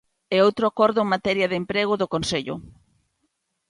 [0.35, 2.55] E outro acordo en materia de emprego do Consello.